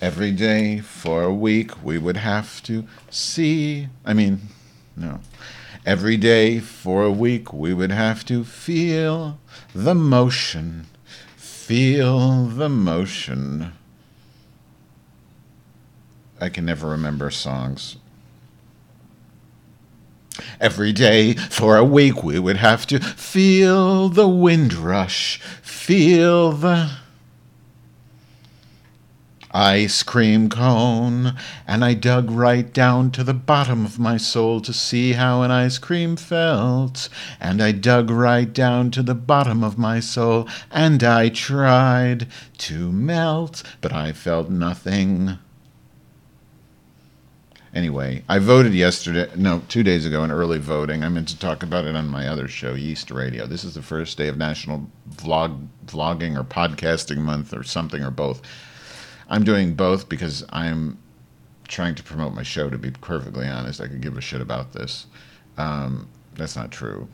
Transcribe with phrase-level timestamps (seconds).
[0.00, 3.88] Every day for a week we would have to see.
[4.04, 4.40] I mean,
[4.94, 5.20] no.
[5.86, 9.38] Every day for a week we would have to feel
[9.74, 10.86] the motion.
[11.36, 13.72] Feel the motion.
[16.40, 17.96] I can never remember songs.
[20.60, 26.90] Every day for a week we would have to feel the wind rush, feel the
[29.56, 31.34] ice cream cone,
[31.66, 35.50] and I dug right down to the bottom of my soul to see how an
[35.50, 37.08] ice cream felt.
[37.40, 42.26] And I dug right down to the bottom of my soul, and I tried
[42.58, 45.38] to melt, but I felt nothing.
[47.72, 51.02] Anyway, I voted yesterday, no, two days ago in early voting.
[51.02, 53.46] I meant to talk about it on my other show, Yeast Radio.
[53.46, 58.10] This is the first day of National Vlog, Vlogging or Podcasting Month or something or
[58.10, 58.42] both.
[59.28, 60.98] I'm doing both because I'm
[61.68, 63.80] trying to promote my show, to be perfectly honest.
[63.80, 65.06] I could give a shit about this.
[65.58, 67.08] Um, that's not true.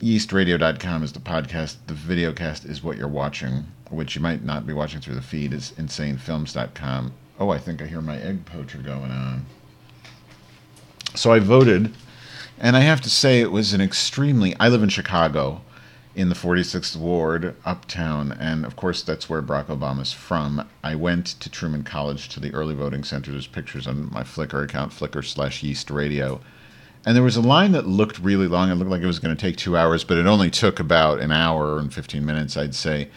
[0.00, 1.76] Yeastradio.com is the podcast.
[1.86, 5.52] The videocast is what you're watching, which you might not be watching through the feed,
[5.52, 9.46] is insanefilms.com Oh, I think I hear my egg poacher going on.
[11.14, 11.94] So I voted,
[12.58, 14.56] and I have to say it was an extremely.
[14.58, 15.62] I live in Chicago,
[16.18, 20.68] in the 46th Ward, uptown, and of course that's where Barack Obama's from.
[20.82, 23.30] I went to Truman College to the early voting center.
[23.30, 26.40] There's pictures on my Flickr account, Flickr slash Yeast Radio.
[27.06, 28.68] And there was a line that looked really long.
[28.68, 31.20] It looked like it was going to take two hours, but it only took about
[31.20, 33.10] an hour and 15 minutes, I'd say.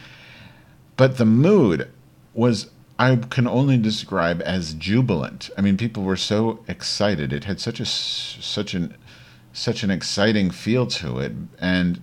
[0.95, 1.89] But the mood
[2.35, 5.49] was I can only describe as jubilant.
[5.57, 7.33] I mean, people were so excited.
[7.33, 8.95] It had such a such an
[9.53, 11.99] such an exciting feel to it, and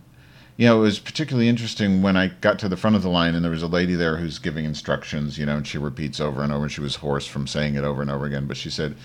[0.59, 3.37] you know, it was particularly interesting when I got to the front of the line
[3.37, 6.42] and there was a lady there who's giving instructions, you know, and she repeats over
[6.42, 6.64] and over.
[6.64, 8.97] And she was hoarse from saying it over and over again, but she said,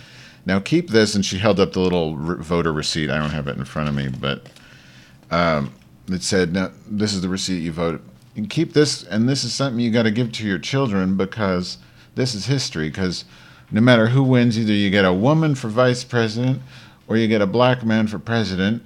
[0.47, 3.11] "Now keep this," and she held up the little voter receipt.
[3.11, 4.47] I don't have it in front of me, but
[5.29, 5.71] um,
[6.07, 8.01] it said, "Now this is the receipt you voted."
[8.49, 11.77] keep this, and this is something you got to give to your children because
[12.15, 12.89] this is history.
[12.89, 13.25] Because
[13.69, 16.63] no matter who wins, either you get a woman for vice president
[17.07, 18.83] or you get a black man for president,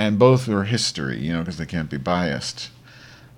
[0.00, 2.70] and both are history, you know, because they can't be biased.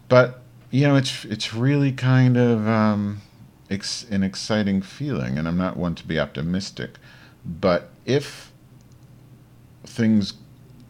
[0.08, 3.20] But you know, it's it's really kind of um,
[3.68, 6.98] ex- an exciting feeling, and I'm not one to be optimistic,
[7.44, 8.52] but if
[9.84, 10.34] things,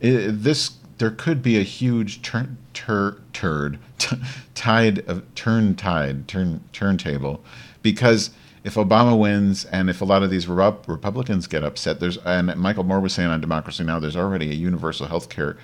[0.00, 4.16] this there could be a huge turn tur- turd t-
[4.54, 7.42] tide of turn tide turn turntable
[7.80, 8.30] because
[8.64, 12.84] if Obama wins and if a lot of these Republicans get upset, there's and Michael
[12.84, 15.56] Moore was saying on Democracy Now, there's already a universal health care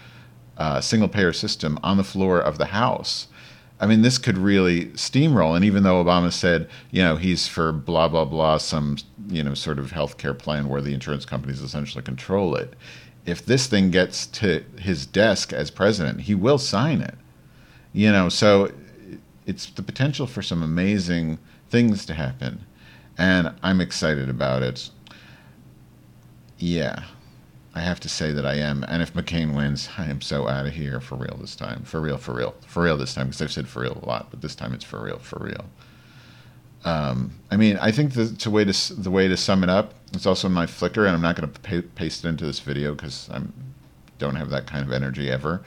[0.56, 3.28] uh, single payer system on the floor of the House.
[3.80, 5.54] I mean, this could really steamroll.
[5.54, 8.96] And even though Obama said, you know, he's for blah blah blah, some
[9.28, 12.74] you know sort of health care plan where the insurance companies essentially control it,
[13.24, 17.14] if this thing gets to his desk as president, he will sign it.
[17.92, 18.72] You know, so
[19.46, 21.38] it's the potential for some amazing
[21.70, 22.64] things to happen,
[23.18, 24.90] and I'm excited about it.
[26.58, 27.02] Yeah,
[27.74, 28.84] I have to say that I am.
[28.88, 31.82] And if McCain wins, I am so out of here for real this time.
[31.82, 33.26] For real, for real, for real this time.
[33.26, 35.64] Because I've said for real a lot, but this time it's for real, for real.
[36.84, 39.94] Um, I mean, I think the, the, way to the way to sum it up.
[40.12, 42.94] It's also in my Flickr, and I'm not going to paste it into this video
[42.94, 43.42] because I
[44.18, 45.62] don't have that kind of energy ever.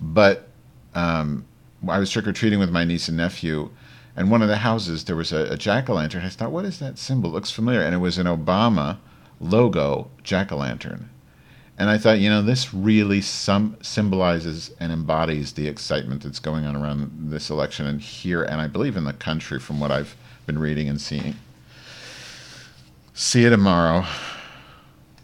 [0.00, 0.48] But
[0.94, 1.44] um,
[1.88, 3.70] I was trick or treating with my niece and nephew,
[4.18, 6.24] and one of the houses there was a, a jack o' lantern.
[6.24, 7.30] I thought, what is that symbol?
[7.30, 8.98] It looks familiar, and it was an Obama
[9.40, 11.08] logo jack o' lantern.
[11.78, 16.66] And I thought, you know, this really some symbolizes and embodies the excitement that's going
[16.66, 20.16] on around this election and here, and I believe in the country from what I've
[20.46, 21.36] been reading and seeing.
[23.14, 24.04] See you tomorrow.